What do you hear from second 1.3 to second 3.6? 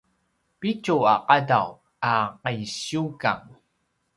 ’adav a ’isiukang